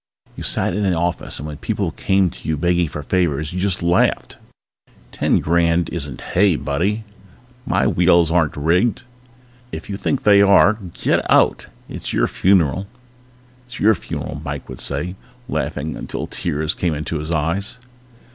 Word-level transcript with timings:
You 0.35 0.41
sat 0.41 0.75
in 0.75 0.83
an 0.83 0.95
office 0.95 1.37
and 1.37 1.47
when 1.47 1.57
people 1.57 1.91
came 1.91 2.31
to 2.31 2.49
you 2.49 2.57
begging 2.57 2.87
for 2.87 3.03
favors 3.03 3.53
you 3.53 3.59
just 3.59 3.83
laughed. 3.83 4.39
Ten 5.11 5.37
grand 5.37 5.89
isn't 5.89 6.21
hay, 6.33 6.55
buddy! 6.55 7.03
My 7.67 7.85
wheels 7.85 8.31
aren't 8.31 8.57
rigged. 8.57 9.03
If 9.71 9.91
you 9.91 9.97
think 9.97 10.23
they 10.23 10.41
are 10.41 10.73
get 10.93 11.23
out. 11.29 11.67
It's 11.87 12.13
your 12.13 12.25
funeral. 12.27 12.87
It's 13.65 13.79
your 13.79 13.93
funeral, 13.93 14.41
Mike 14.43 14.67
would 14.69 14.81
say, 14.81 15.13
laughing 15.47 15.95
until 15.95 16.25
tears 16.25 16.73
came 16.73 16.95
into 16.95 17.19
his 17.19 17.29
eyes. 17.29 17.77